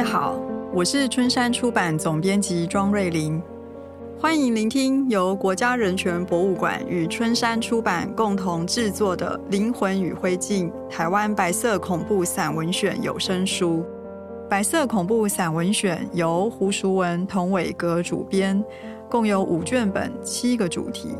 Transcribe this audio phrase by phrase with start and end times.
[0.00, 0.40] 位好，
[0.72, 3.38] 我是春山出版总编辑庄瑞玲，
[4.18, 13.84] 欢迎聆听由国家人权博物馆与春山出版共同制作的《灵魂与灰烬：台湾白色恐怖散文选》有声书。
[14.48, 18.64] 白色恐怖散文选由胡淑文、童伟格主编，
[19.10, 21.14] 共有五卷本，七个主题，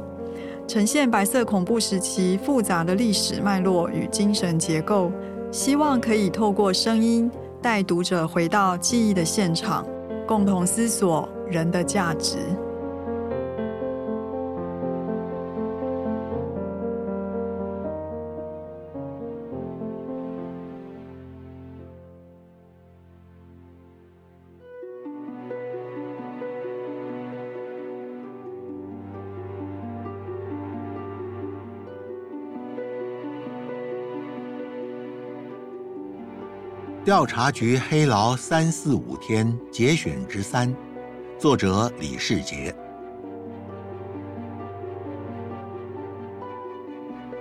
[0.67, 5.13] 呈现白色恐怖时期复杂的历史脉络与精神结构，
[5.53, 7.31] 希望可以透过声音。
[7.63, 9.87] 带读者回到记忆的现场，
[10.27, 12.39] 共同思索人的价值。
[37.03, 40.75] 调查局黑牢三四五天节选之三，
[41.39, 42.77] 作者李世杰。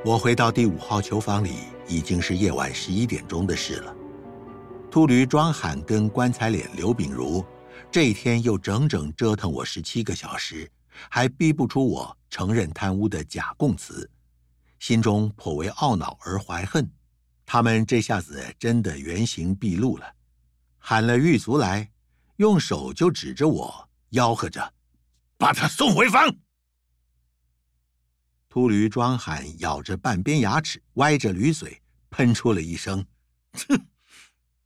[0.05, 1.55] 我回到第五号囚房里，
[1.89, 3.93] 已经是夜晚十一点钟的事了。
[4.89, 7.43] 秃驴庄罕跟棺材脸刘秉如，
[7.91, 10.71] 这一天又整整折腾我十七个小时，
[11.09, 14.09] 还逼不出我承认贪污的假供词，
[14.79, 16.89] 心中颇为懊恼而怀恨。
[17.51, 20.05] 他们这下子真的原形毕露了，
[20.77, 21.91] 喊了狱卒来，
[22.35, 24.71] 用手就指着我，吆喝着
[25.35, 26.31] ：“把他送回房。”
[28.49, 33.03] 秃驴装喊咬着半边牙齿，歪着驴嘴，喷出了一声
[33.67, 33.83] ：“哼，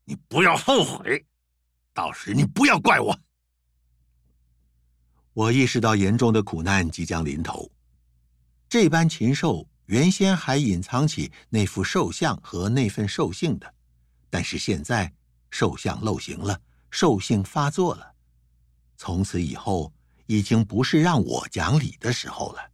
[0.03, 1.25] 你不要后悔，
[1.93, 3.17] 到时你不要怪我。”
[5.31, 7.71] 我意识到严重的苦难即将临头，
[8.67, 9.65] 这般禽兽。
[9.93, 13.71] 原先还隐藏起那副兽相和那份兽性的，
[14.27, 15.13] 但是现在
[15.51, 18.13] 兽相露形了，兽性发作了。
[18.97, 19.93] 从此以后，
[20.25, 22.71] 已经不是让我讲理的时候了。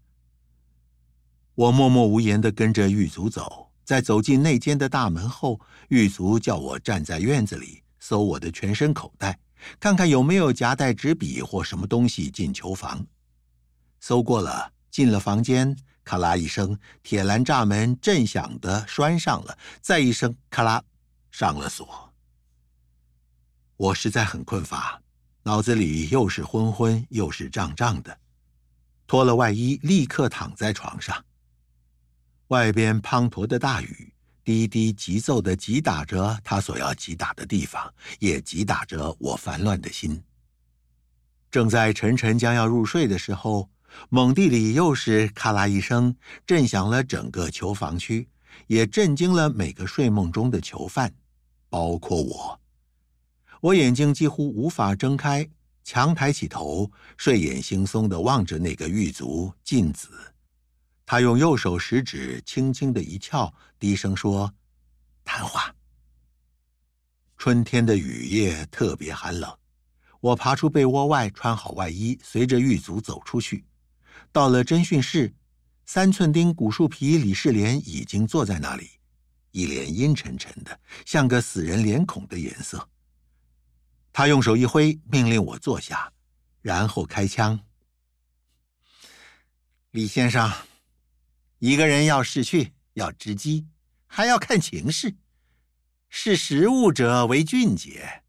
[1.55, 9.37] 我默默无言地跟着狱卒走，在走进内间的大门后，狱卒叫我站在院子里，搜我的全身口袋，
[9.77, 13.05] 看看有没有夹带纸笔或什么东西进囚房。
[13.99, 15.75] 搜过了，进了房间。
[16.03, 20.83] 咔啦一声，铁栏栅门震响地拴上了，再一声咔啦，
[21.29, 22.11] 上了锁。
[23.77, 25.01] 我实在很困乏，
[25.43, 28.17] 脑子里又是昏昏又是胀胀的，
[29.05, 31.23] 脱了外衣，立刻躺在床上。
[32.47, 34.11] 外边滂沱的大雨，
[34.43, 40.23] 滴滴急奏地击打着他所要击打的地方，也击打着我烦乱的心。
[41.51, 43.69] 正在沉沉将要入睡的时候。
[44.09, 48.27] 猛地里又是咔啦一声，震响了整个囚房区，
[48.67, 51.13] 也震惊了每个睡梦中的囚犯，
[51.69, 52.59] 包括我。
[53.61, 55.49] 我眼睛几乎无法睁开，
[55.83, 60.09] 强抬起头，睡眼惺忪地望着那个狱卒静子。
[61.05, 64.53] 他用右手食指轻轻的一翘，低声说
[65.25, 65.73] ：“谈话。”
[67.35, 69.51] 春天的雨夜特别寒冷，
[70.19, 73.65] 我爬出被窝外，穿好外衣，随着狱卒走出去。
[74.31, 75.33] 到了侦讯室，
[75.85, 78.91] 三寸丁古树皮李世莲已经坐在那里，
[79.51, 82.87] 一脸阴沉沉的，像个死人脸孔的颜色。
[84.13, 86.11] 他用手一挥，命令我坐下，
[86.61, 87.59] 然后开枪。
[89.91, 90.51] 李先生，
[91.57, 93.65] 一个人要识趣，要直击，
[94.05, 95.15] 还要看情势，
[96.09, 98.23] 识时务者为俊杰。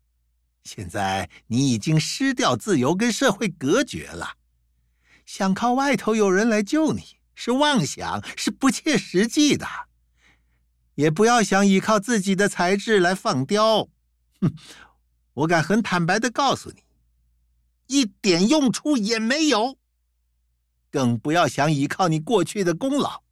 [0.65, 4.39] 现在你已经失掉自由，跟社会隔绝了。
[5.33, 9.65] 想靠外头有人来救你，是妄想，是不切实际的。
[10.97, 13.89] 也不要想依靠自己的才智来放刁，
[14.41, 14.53] 哼！
[15.35, 16.83] 我敢很坦白的告诉你，
[17.87, 19.79] 一点用处也没有。
[20.91, 23.23] 更不要想依靠你过去的功劳。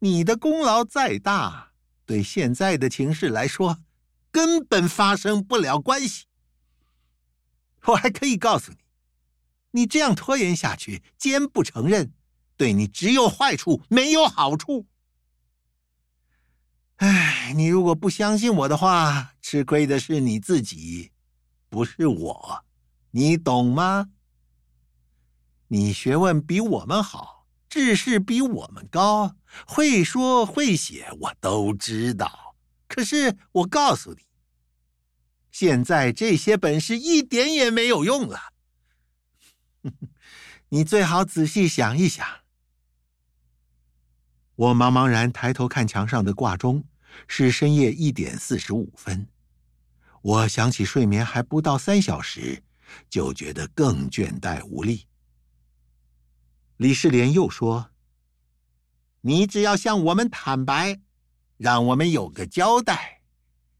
[0.00, 1.70] 你的功劳再大，
[2.04, 3.84] 对现在的情势来说，
[4.32, 6.24] 根本发生不了关系。
[7.84, 8.78] 我还可以告诉你。
[9.76, 12.10] 你这样拖延下去，坚不承认，
[12.56, 14.86] 对你只有坏处，没有好处。
[16.96, 21.12] 哎，你如果不相信我的话，吃亏的是你自己，
[21.68, 22.64] 不是我，
[23.10, 24.08] 你懂吗？
[25.68, 29.36] 你学问比我们好，知识比我们高，
[29.66, 32.56] 会说会写，我都知道。
[32.88, 34.22] 可是我告诉你，
[35.50, 38.54] 现在这些本事一点也没有用了。
[40.70, 42.26] 你最好仔细想一想。
[44.56, 46.84] 我茫茫然抬头看墙上的挂钟，
[47.28, 49.28] 是深夜一点四十五分。
[50.22, 52.62] 我想起睡眠还不到三小时，
[53.08, 55.06] 就觉得更倦怠无力。
[56.78, 57.90] 李世莲又说
[59.22, 61.00] ：“你只要向我们坦白，
[61.56, 63.22] 让我们有个交代，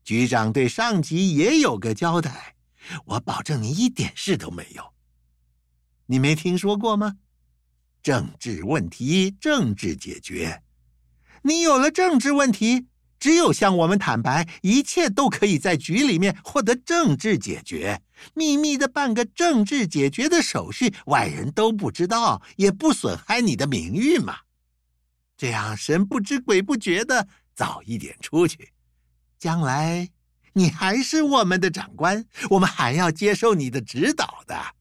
[0.05, 2.56] 局长对上级也有个交代，
[3.05, 4.95] 我保证你一点事都没有。
[6.06, 7.17] 你没听说过吗？
[8.03, 10.62] 政治问题，政治解决。
[11.43, 12.87] 你有了政治问题。”
[13.19, 18.03] 只有向我们坦白，一切都可以在局里面获得政治解决，
[18.35, 24.37] 秘密的办个政治解决的手续，外人都不知道，也不损害你的名誉嘛。
[25.35, 28.75] 这样神不知鬼不觉的早一点出去，
[29.38, 30.11] 将来
[30.52, 34.75] 你还是我们的长官，我们还要接受你的指导的。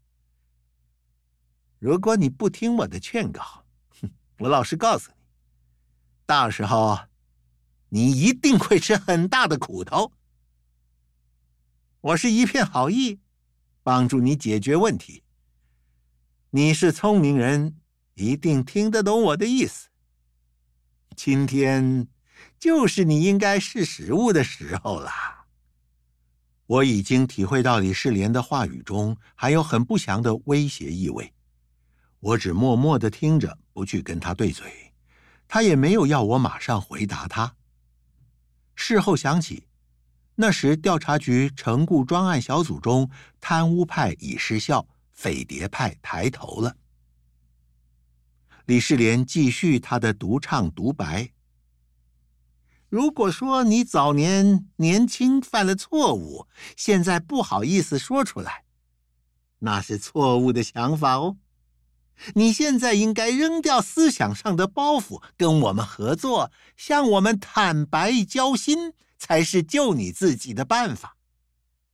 [1.80, 3.42] 如果你不听我的劝告，
[4.02, 5.18] 哼， 我老实告诉你，
[6.26, 7.00] 到时候。
[7.90, 10.12] 你一定会吃很大的苦头。
[12.02, 13.20] 我是一片好意，
[13.84, 15.24] 帮助你解决问题。
[16.50, 17.78] 你是聪明人，
[18.16, 19.90] 一定听得懂我的意思。
[21.16, 22.08] 今天
[22.60, 25.12] 就是你应该试食物的时候了。
[26.66, 31.34] 我已经体会到李世莲的话语中还有很不祥的威胁意味，
[32.26, 34.92] 我只默默地听着，不去跟他对嘴。
[35.48, 37.56] 他也没有要我马上回答他。
[38.74, 39.68] 事后想起，
[40.34, 46.76] 那时调查局成固专案小组中，贪污派已失效，匪谍派抬头了。
[48.66, 51.30] 李世莲继续他的独唱独白
[52.90, 58.64] ：“如果说你早年年轻犯了错误，现在不好意思说出来，
[59.60, 61.38] 那是错误的想法哦。”
[62.34, 71.18] 你现在应该扔掉思想上的包袱，跟我们合作，向我们坦白交心，才是救你自己的办法。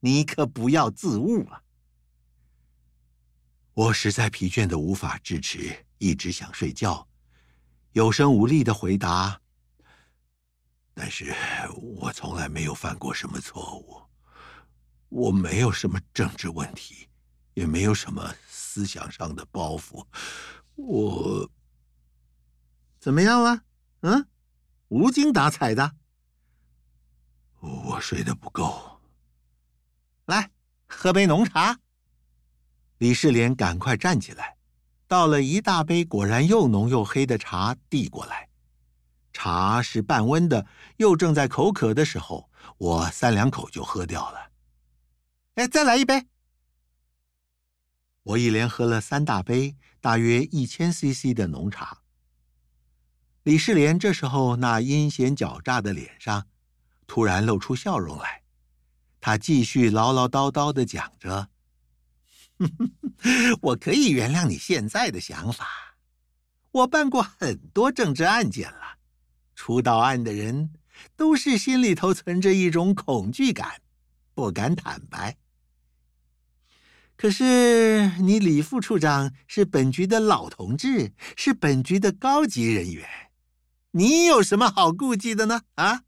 [0.01, 1.61] 你可不要自误啊！
[3.73, 7.07] 我实在疲倦的无法支持，一直想睡觉，
[7.93, 9.39] 有声无力的回答。
[10.93, 11.33] 但是
[11.77, 14.01] 我从来没有犯过什么错误，
[15.09, 17.07] 我没有什么政治问题，
[17.61, 18.33] 也没有什么。
[18.49, 20.05] 思想上的包袱，
[20.75, 21.49] 我
[22.99, 23.63] 怎么样啊？
[23.99, 24.25] 嗯，
[24.87, 25.95] 无精打采的。
[27.59, 29.01] 我睡得不够。
[30.25, 30.49] 来，
[30.87, 31.77] 喝杯浓茶。
[32.99, 34.55] 李世莲赶快站起来，
[35.05, 38.47] 倒了一大杯果然又浓又黑的茶递过来。
[39.33, 40.65] 茶是半温的，
[40.95, 44.51] 又正在口渴的时候，我三两口就喝掉了。
[45.55, 46.25] 哎，再来一杯。
[48.23, 52.01] 我一连喝了三大杯，大约一千 CC 的浓茶。
[53.43, 56.45] 李世莲这时候那阴险狡诈的脸上，
[57.07, 58.43] 突然露出笑容来。
[59.19, 61.49] 他继续唠唠叨叨的讲着
[63.61, 65.67] ：“我可以原谅你现在的想法。
[66.71, 68.97] 我办过很多政治案件了，
[69.55, 70.73] 出到案的人
[71.15, 73.81] 都是心里头存着一种恐惧感，
[74.35, 75.37] 不敢坦白。”
[77.21, 83.07] 可是你李副处长是本局的老同志，是本局的高级人员，
[83.91, 85.61] 你有什么好顾忌的呢？
[85.75, 86.01] 啊，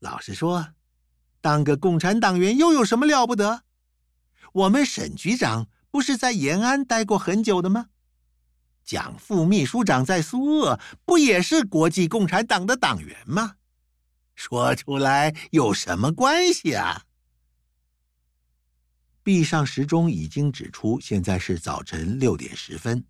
[0.00, 0.74] 老实说，
[1.40, 3.62] 当个共产党员又有什么了不得？
[4.52, 7.86] 我们沈局长不是在延安待过很久的吗？
[8.84, 13.54] 蒋副秘书长在苏鄂不也是国际共产党的党员吗？
[14.34, 17.04] 说出来有什么关系啊？
[19.28, 23.04] 壁上时钟已经指出，现在是早晨六点十分。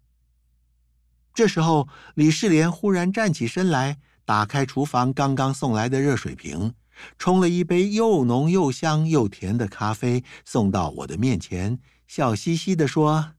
[1.33, 6.75] 这时候，李世莲忽然站起身来，打开厨房刚刚送来的热水瓶，
[7.19, 13.35] 冲了一杯又浓又香又甜的咖啡，送到我的面前，笑嘻嘻地说：“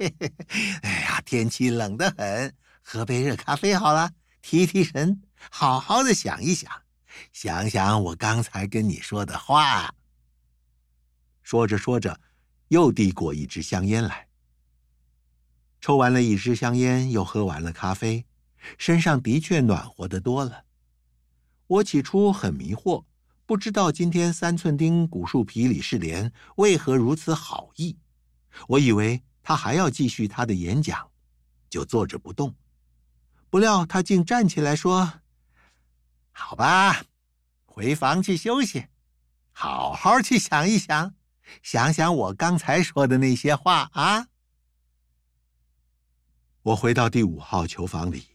[0.00, 0.32] 嘿嘿，
[0.80, 6.72] 哎呀，天气冷得很，喝杯热咖啡好了，提提神，好好的想一想，
[7.34, 9.94] 想想我刚才跟你说的话。”
[11.44, 12.18] 说着说着，
[12.68, 14.26] 又递过一支香烟来。
[15.80, 18.24] 抽完了一支香烟，又喝完了咖啡，
[18.78, 20.64] 身上的确暖和得多了。
[21.66, 23.04] 我起初很迷惑，
[23.44, 27.98] 不知道今天三寸钉古树皮李世莲为何如此好意。
[28.68, 31.10] 我以为他还要继续他的演讲，
[31.68, 32.54] 就坐着不动。
[33.50, 35.20] 不料他竟站起来说
[36.32, 37.04] ：“好吧，
[37.66, 38.86] 回房去休息，
[39.52, 41.14] 好好去想一想。”
[41.62, 44.28] 想想我刚才说的那些话啊！
[46.62, 48.26] 我回到第五号囚房里，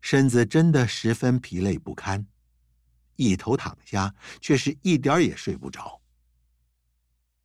[0.00, 2.26] 身子真的十分疲累不堪，
[3.16, 6.00] 一头躺下却是一点也睡不着，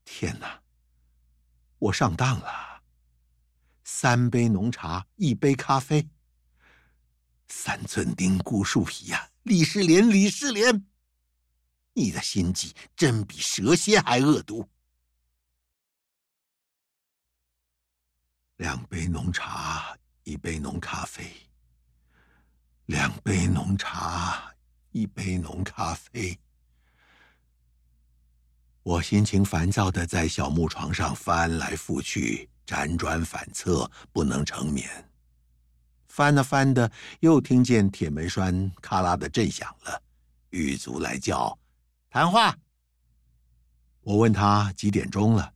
[0.05, 0.62] 天哪！
[1.79, 2.81] 我上当了。
[3.83, 6.09] 三杯浓茶，一杯咖啡。
[7.48, 10.86] 三寸丁，固树皮呀、李世莲，李世莲，
[12.00, 14.65] 你的心计真比蛇蝎还恶毒。
[18.56, 21.29] 两杯浓茶，一杯浓咖啡。
[22.86, 24.50] 两杯浓茶，
[24.91, 26.39] 一杯浓咖啡。
[28.82, 34.89] 我心情烦躁的在小木床上翻来覆去，辗转反侧，不能成眠。
[36.08, 36.89] 翻了翻的，
[37.20, 40.01] 又听见铁门栓咔啦的震响了。
[40.51, 41.58] 狱卒来叫
[42.10, 42.58] 谈话。
[44.01, 45.54] 我问他几点钟了，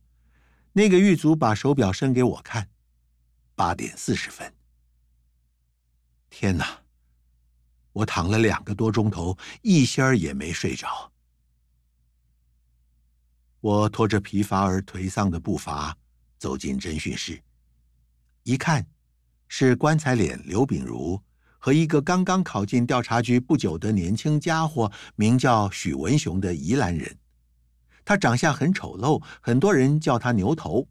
[0.72, 2.68] 那个狱卒把手表伸给我看，
[3.54, 4.54] 八点四十分。
[6.30, 6.82] 天哪！
[7.92, 11.12] 我躺了两个多钟头，一仙儿也没睡着。
[13.60, 15.96] 我拖着疲乏而颓丧的步伐
[16.38, 17.42] 走进侦讯室，
[18.42, 18.86] 一看。
[19.46, 21.22] 是棺材脸刘秉如
[21.64, 27.16] 和一个刚刚考进调查局不久的年轻家伙，名叫许文雄的宜兰人。
[28.04, 30.86] 他长相很丑陋，很多人叫他牛头。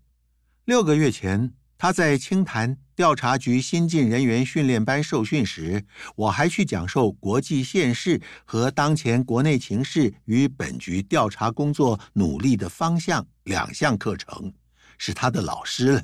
[0.65, 14.51] 六个月前，他在清潭调查局新进人员训练班受训时，我还去讲授国际现势和当前国内情势与本局调查工作努力的方向两项课程，
[14.97, 16.03] 是他的老师了。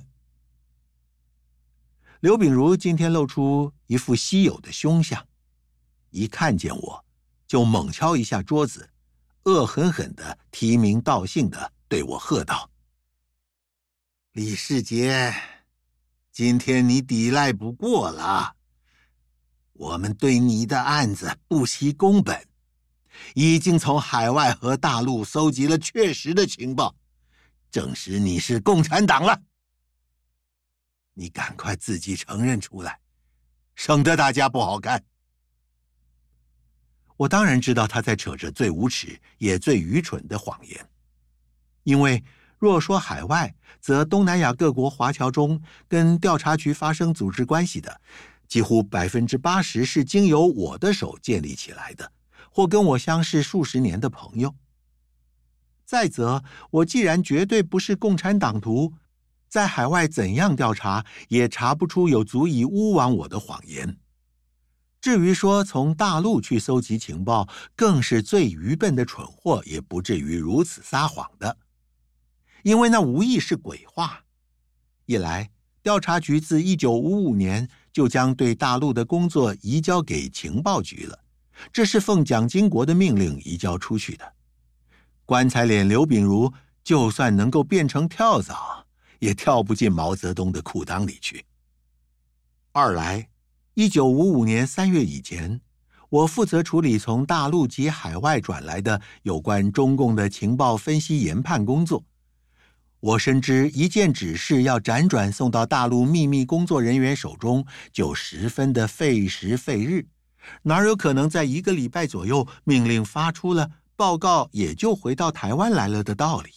[2.22, 5.26] 刘秉如今天露出一副稀有的凶相，
[6.10, 7.06] 一看见我，
[7.48, 8.90] 就猛敲一下桌子，
[9.44, 12.70] 恶狠狠地提名道姓地对我喝道
[14.34, 15.34] ：“李世杰，
[16.30, 18.54] 今天你抵赖不过了。
[19.72, 22.46] 我们对你的案子不惜工本，
[23.34, 26.94] 已经从海外和大陆搜集了确实的情报，
[27.72, 29.42] 证实你是共产党了。”
[31.20, 33.02] 你赶快自己承认出来，
[33.76, 35.04] 省得大家不好看。
[37.18, 40.90] 我当然知道他在扯着最无耻也最愚蠢的谎言，
[41.84, 42.24] 因为
[42.58, 48.00] 若说海外，则东南亚各国华侨中跟调查局发生组织关系的，
[48.48, 52.14] 几乎百分之八十是经由我的手建立起来的，
[52.50, 54.56] 或跟我相识数十年的朋友。
[55.84, 58.94] 再则，我既然绝对不是共产党徒。
[59.50, 63.98] 在海外怎样调查，也查不出有足以诬枉我的谎言。
[65.02, 71.58] 至于说从大陆去搜集情报，更是最愚笨的蠢货，也不至于如此撒谎的，
[72.64, 74.26] 因为那无疑是鬼话。
[75.06, 75.50] 一来，
[75.82, 81.18] 调查局自一九五五年就将对大陆的工作移交给情报局了，
[81.72, 84.34] 这是奉蒋经国的命令移交出去的。
[85.26, 86.52] 棺材脸刘秉如
[86.84, 88.86] 就算能够变成跳蚤，
[89.20, 91.46] 也跳不进毛泽东的裤裆里去。
[92.72, 93.30] 二来，
[93.74, 95.62] 一九五五年三月以前，
[96.10, 102.04] 我负责处理从大陆及海外转来的有关中共的情报分析研判工作。
[103.02, 110.06] 我深知一件指示要辗转送到大陆秘密工作人员手中，就十分的费时费日，
[110.64, 116.52] 哪有可能在一个礼拜左右命令发出了，报告也就回到台湾来了的道理？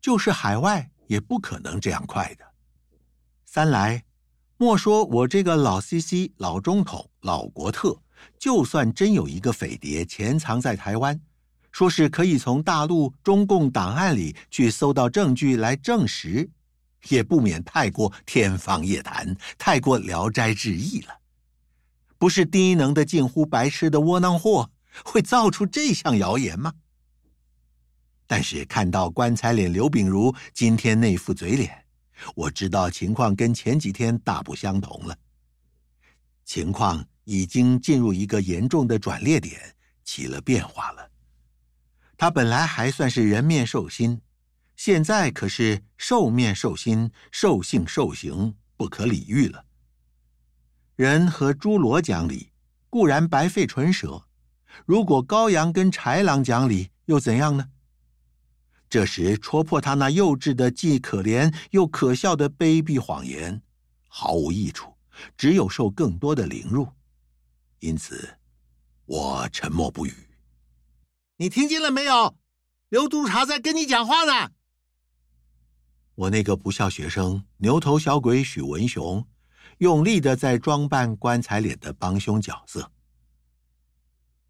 [0.00, 0.90] 就是海外。
[1.06, 2.44] 也不可能这样快的。
[3.44, 4.04] 三来，
[4.56, 8.00] 莫说我这个老 CC、老中统、老国特，
[8.38, 11.20] 就算真有一个匪谍潜藏在台湾，
[11.70, 16.48] 说是可以从大陆中共档案里去搜到证据来证实，
[17.08, 21.18] 也不免太过天方夜谭，太过聊斋志异了。
[22.16, 24.70] 不是低能的近乎白痴的窝囊货，
[25.04, 26.72] 会造出这项谣言吗？
[28.26, 31.84] 但是看到棺材脸刘秉如今天那副嘴脸，
[32.34, 35.16] 我知道情况跟前几天大不相同了。
[36.44, 39.60] 情况已经进入一个严重的转捩点，
[40.04, 41.10] 起了变化了。
[42.16, 44.20] 他本来还算是人面兽心，
[44.76, 49.64] 现在可是兽面兽心、兽性兽行，不可理喻了。
[50.96, 52.50] 人和猪罗讲理，
[52.88, 54.24] 固然白费唇舌；
[54.86, 57.68] 如果羔羊跟豺狼讲理，又怎样呢？
[58.94, 63.60] 这时戳破他那幼稚的、既可怜又可笑的卑鄙谎言，
[64.06, 64.94] 毫无益处，
[65.36, 66.86] 只有受更多的凌辱。
[67.80, 68.38] 因此，
[69.06, 70.12] 我沉默不语。
[71.38, 72.36] 你听见了没有？
[72.88, 74.52] 刘督察在跟你讲话呢。
[76.14, 79.26] 我那个不孝学生牛头小鬼许文雄，
[79.78, 82.92] 用力的在装扮棺材脸的帮凶角色。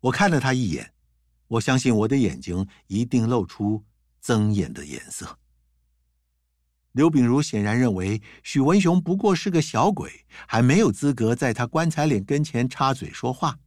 [0.00, 0.92] 我看了他一眼，
[1.48, 3.82] 我相信我的眼睛一定露出。
[4.24, 5.38] 憎厌的颜色。
[6.92, 13.58] 刘秉如显然认为许文雄不过是个小鬼，还没有资格在他棺材脸跟前插嘴说话。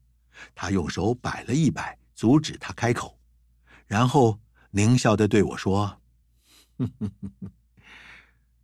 [0.55, 3.19] 他用手摆了一摆，阻止他开口，
[3.85, 4.39] 然后
[4.71, 6.01] 狞笑的对我说：“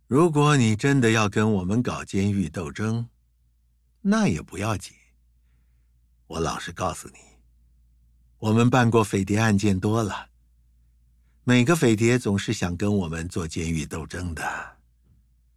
[0.08, 3.08] 如果你真的要跟我们搞监狱斗争，
[4.00, 4.94] 那也不要紧。
[6.26, 7.18] 我老实告诉你，
[8.38, 10.30] 我们办过匪谍案件多了。”
[11.46, 14.76] 每个匪谍总是想跟我们做监狱斗争的，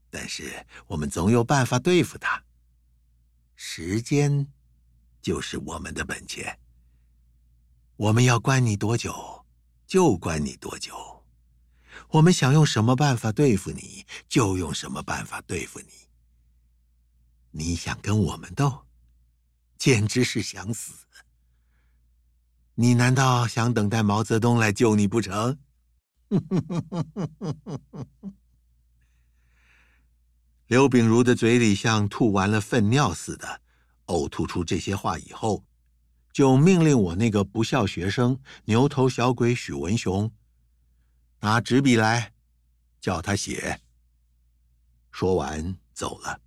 [0.09, 2.43] 但是我们总有办法对付他。
[3.55, 4.45] 时间
[5.21, 6.59] 就是我们的本钱。
[7.95, 9.45] 我们要关你多久，
[9.87, 11.23] 就关你多久。
[12.09, 15.87] 我们想用什么办法对付你，就用什么办法对付你。
[17.51, 18.85] 你想跟我们斗，
[19.77, 21.05] 简直是想死。
[22.75, 25.57] 你难道想等待毛泽东来救你不成？
[26.29, 27.05] 哼哼哼哼
[27.39, 28.33] 哼哼哼
[30.67, 33.61] 刘秉如的嘴里像吐完了粪尿似的，
[34.07, 35.63] 呕吐出这些话以后，
[36.33, 40.29] 就命令我那个不孝学生牛头小鬼许文雄
[41.39, 42.33] 拿纸笔来，
[42.99, 43.79] 叫他写。
[45.09, 46.41] 说完走了。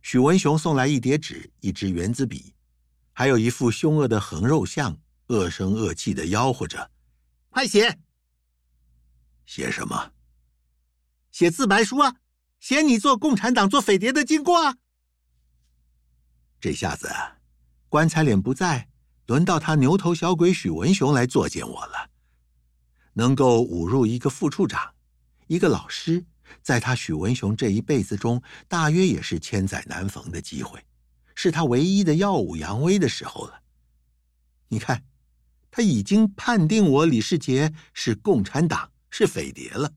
[0.00, 2.54] 许文雄送来一叠纸、一支原子笔，
[3.12, 4.96] 还有一副凶恶的横肉像，
[5.26, 6.90] 恶声恶气的吆喝着
[7.50, 7.98] ：“快写！”
[9.46, 10.12] 写什么？
[11.30, 12.16] 写自白书啊！
[12.58, 14.76] 写你做共产党、做匪谍的经过啊！
[16.60, 17.08] 这下子，
[17.88, 18.88] 棺材脸不在，
[19.26, 22.10] 轮到他牛头小鬼许文雄来作践我了。
[23.12, 24.94] 能够侮辱一个副处长、
[25.46, 26.24] 一个老师，
[26.62, 30.84] 在他许文雄这一辈子中，大约也是千载难逢的机会，
[31.34, 33.62] 是他唯一的耀武扬威的时候了。
[34.68, 35.04] 你看，
[35.70, 38.90] 他已经判定我李世杰是共产党。
[39.18, 39.90] 是匪谍了。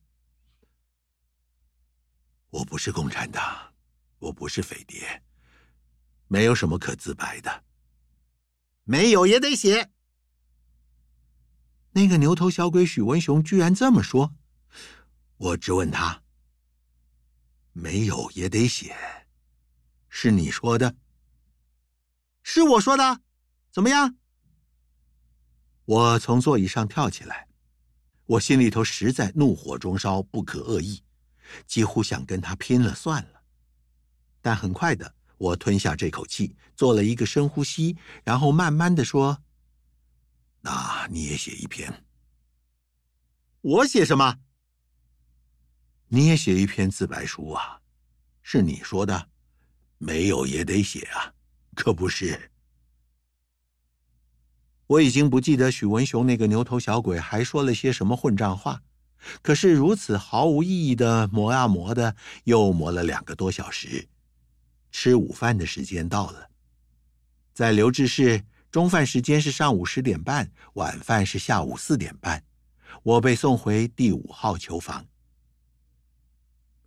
[2.51, 3.73] 我不是共产党，
[4.17, 5.21] 我不是匪谍，
[6.29, 7.65] 没有什么可自白的。
[8.85, 9.91] 没有也得写。
[11.91, 14.33] 那个牛头小鬼许文雄居然这么说，
[15.35, 16.23] 我质问他：
[17.73, 18.95] 没有也得写，
[20.07, 20.95] 是你说的？
[22.41, 23.19] 是我说的？
[23.69, 24.15] 怎么样？
[25.83, 27.48] 我从座椅上跳起来。
[28.29, 31.01] 我心里头实在怒火中烧，不可遏抑，
[31.65, 33.41] 几乎想跟他拼了算了。
[34.39, 39.41] 但很快的，我吞下这口气，做了一个深呼吸，然后慢慢的说
[40.61, 42.05] ：“那你也写一篇。”
[43.61, 44.37] 我写什么？
[46.09, 47.81] 你也写一篇自白书啊？
[48.43, 49.29] 是你说的，
[49.97, 51.33] 没有也得写啊，
[51.73, 52.51] 可不是？
[54.89, 58.81] 我已经不记得许文雄那个牛头小鬼还说了些什么混账话，
[59.43, 64.07] 可是如此毫无意义的磨啊磨的，又磨了两个多小时。
[64.91, 66.49] 吃午饭的时间到了，
[67.53, 72.43] 在留置室，中饭时间是上午十点半，晚饭是下午四点半。
[73.03, 75.05] 我被送回第五号囚房。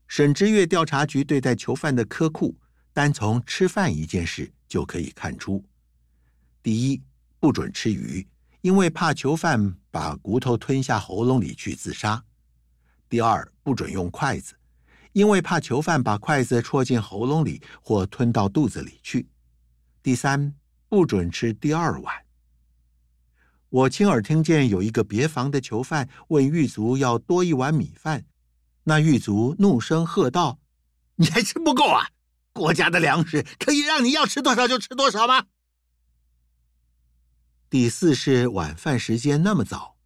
[0.08, 2.58] 沈之岳调查局对待囚犯的苛酷，
[2.92, 5.64] 单从吃饭一件事就可以看出。
[6.64, 7.00] 第一。
[7.42, 8.24] 不准吃鱼，
[8.60, 12.22] 因为怕囚犯把骨头吞下喉咙里去自杀。
[13.08, 14.54] 第二，不准用筷子，
[15.12, 19.28] 因为怕囚犯把筷子戳进喉咙里或吞到肚子里去。
[20.04, 20.54] 第三，
[20.88, 22.14] 不准吃第二碗。
[23.70, 28.24] 我亲耳听见有一个别房的囚犯问狱卒要多一碗米饭，
[28.84, 30.60] 那狱卒怒声喝道
[31.18, 32.06] ：“你还吃不够啊？
[32.52, 35.46] 国家的粮食可以让你要吃多少就吃多少吗？”
[37.72, 39.96] 第四是晚饭时间那么早，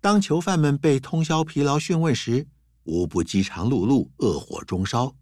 [0.00, 2.46] 当囚犯们被通宵疲劳讯问时，
[2.84, 5.16] 无不饥肠辘辘、恶火中烧；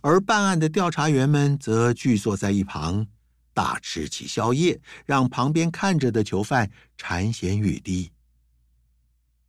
[0.00, 3.06] 而办案的调查员们则聚坐在一旁，
[3.52, 8.12] 大吃起宵夜，让旁边看着的囚犯馋涎欲滴。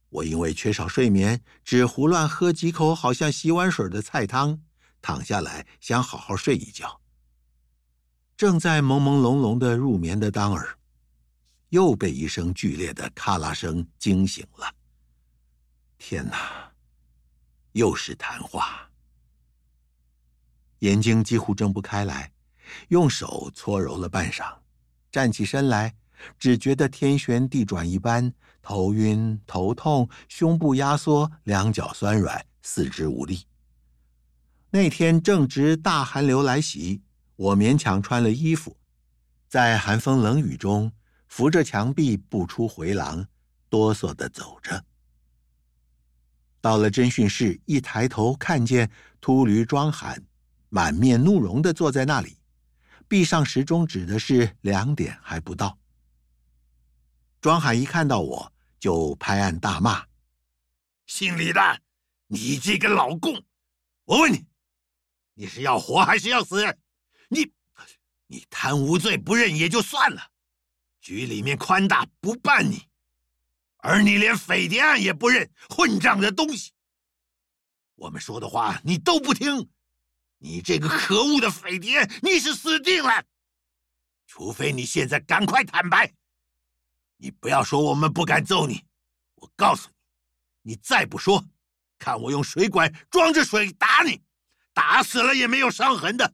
[0.10, 4.60] 我因为缺少睡眠，只胡乱喝几口好像洗碗水的菜汤，
[5.01, 6.99] 躺下来想好好睡一觉。
[8.36, 10.77] 正在朦朦胧胧的入眠的当儿。
[11.71, 14.75] 又被一声剧烈的咔啦声惊醒了。
[15.97, 16.69] 天哪！
[17.71, 18.89] 又是谈话。
[20.79, 22.29] 眼睛几乎睁不开来，
[22.89, 24.53] 用手搓揉了半晌，
[25.10, 25.95] 站起身来，
[26.38, 33.45] 只觉得天旋地转一般，头晕头痛，胸部压缩，两脚酸软，四肢无力。
[34.71, 37.01] 那天正值大寒流来袭，
[37.38, 38.75] 我勉强穿了衣服，
[39.47, 40.91] 在寒风冷雨中。
[41.32, 43.26] 扶着墙壁不出回廊，
[43.70, 44.84] 哆嗦地走着。
[46.60, 48.91] 到了侦讯室，一抬头看见
[49.22, 50.22] 秃驴庄罕
[50.67, 52.38] 满面怒容地坐在那里，
[53.08, 55.80] 壁上时钟指的是两点还不到。
[57.39, 60.06] 庄海一看到我就拍案大骂
[61.08, 61.82] ：“姓李的，
[62.28, 63.41] 你这个老共！
[64.04, 64.46] 我问你，
[65.36, 66.78] 你是要活还是要死？
[67.30, 67.50] 你，
[68.28, 70.31] 你贪污罪不认也就算了，
[71.02, 72.88] 局里面宽大不办你。”
[73.84, 76.72] 而你连匪谍案也不认，混账的东西！
[77.96, 79.68] 我们说的话你都不听，
[80.38, 83.26] 你这个可恶的匪谍，你是死定了！
[84.28, 86.14] 除非你现在赶快坦白，
[87.18, 88.86] 你不要说我们不敢揍你，
[89.34, 89.90] 我告诉
[90.62, 91.44] 你，你再不说，
[91.98, 94.22] 看我用水管装着水打你，
[94.74, 96.34] 打死了也没有伤痕的。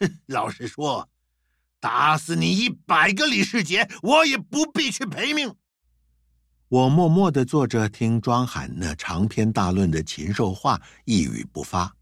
[0.00, 1.08] 哼， 老实说，
[1.80, 5.54] 打死你一百个李世杰，我也不必去赔命。
[6.68, 11.94] 我默默的坐着，听庄罕那长篇大论的禽兽话，一语不发。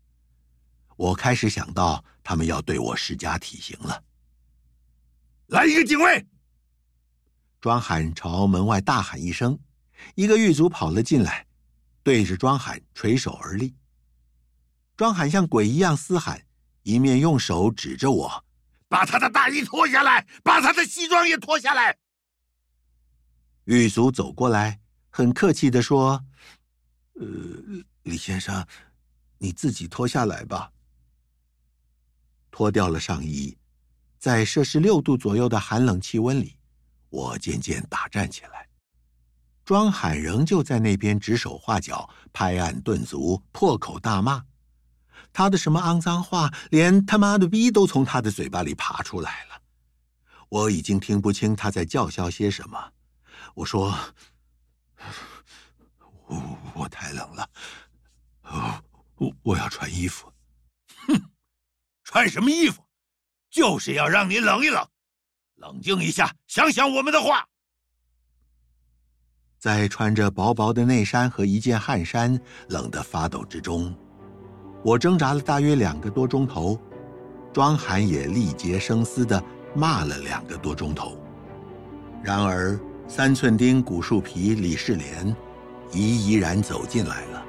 [0.97, 4.03] 我开始想到，他们要对我施加体刑了。
[5.49, 6.27] 来一个警卫！
[7.61, 9.59] 庄罕朝门外大喊一声，
[10.15, 11.47] 一个狱卒跑了进来，
[12.03, 13.75] 对着庄罕垂手而立。
[14.97, 16.43] 庄罕像鬼一样嘶喊，
[16.83, 18.45] 一面用手指着我
[18.89, 21.97] ：“把他的大衣脱下来，把他的西装也脱下来。”
[23.65, 26.25] 狱卒走过来，很客气地说
[27.21, 27.27] ：“呃，
[28.05, 28.67] 李先生，
[29.39, 30.71] 你自己脱下来吧。”
[32.51, 33.59] 脱掉了上衣，
[34.19, 36.57] 在摄氏六度左右的寒冷气温里，
[37.11, 38.69] 我渐渐打站起来。
[39.65, 44.45] 庄海仍旧在那边指手画脚、拍案顿足、破口大骂。
[45.37, 49.61] 他的什么肮脏话，连他妈的逼都从他的嘴巴里爬出来了。
[50.49, 52.93] 我已经听不清他在叫嚣些什么。
[53.55, 53.95] 我说
[56.25, 57.47] ：“我我太冷了，
[59.17, 60.33] 我我要穿衣服。”
[61.07, 61.23] 哼，
[62.03, 62.83] 穿什么衣服？
[63.51, 64.89] 就是要让你冷一冷，
[65.57, 67.47] 冷静一下，想想我们的话。
[69.59, 73.95] 在穿着薄薄的内衫和一件汗衫，冷得发抖之中，
[74.87, 76.79] 我挣扎了大约两个多钟头。
[77.53, 79.43] 庄寒也力竭声嘶地
[79.75, 81.19] 骂了两个多钟头。
[82.23, 82.79] 然而。
[83.09, 85.35] 三寸钉、古树皮李世莲，
[85.93, 87.46] 怡怡然走进来了。